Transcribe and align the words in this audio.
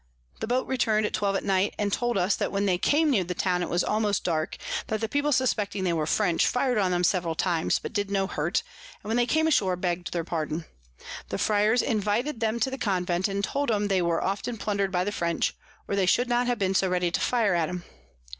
The 0.39 0.47
Boat 0.47 0.65
return'd 0.65 1.05
at 1.05 1.13
twelve 1.13 1.35
at 1.35 1.43
night, 1.43 1.75
and 1.77 1.93
told 1.93 2.17
us 2.17 2.35
that 2.35 2.51
when 2.51 2.65
they 2.65 2.79
came 2.79 3.11
near 3.11 3.23
the 3.23 3.35
Town 3.35 3.61
it 3.61 3.69
was 3.69 3.83
almost 3.83 4.23
dark; 4.23 4.57
that 4.87 4.99
the 4.99 5.07
People 5.07 5.31
suspecting 5.31 5.83
they 5.83 5.93
were 5.93 6.07
French, 6.07 6.47
fir'd 6.47 6.79
on 6.79 6.91
'em 6.91 7.03
several 7.03 7.35
times, 7.35 7.77
but 7.77 7.93
did 7.93 8.09
no 8.09 8.25
hurt, 8.25 8.63
and 9.03 9.09
when 9.09 9.17
they 9.17 9.27
came 9.27 9.45
ashore 9.45 9.75
begg'd 9.75 10.11
their 10.11 10.23
pardon. 10.23 10.65
The 11.29 11.37
Fryars 11.37 11.83
invited 11.83 12.39
them 12.39 12.59
to 12.61 12.71
the 12.71 12.79
Convent, 12.79 13.27
and 13.27 13.43
told 13.43 13.69
'em 13.69 13.89
they 13.89 14.01
were 14.01 14.23
often 14.23 14.57
plunder'd 14.57 14.91
by 14.91 15.03
the 15.03 15.11
French, 15.11 15.53
or 15.87 15.95
they 15.95 16.07
should 16.07 16.27
not 16.27 16.47
have 16.47 16.57
been 16.57 16.73
so 16.73 16.89
ready 16.89 17.11
to 17.11 17.19
fire 17.21 17.53
at 17.53 17.69
'em. 17.69 17.83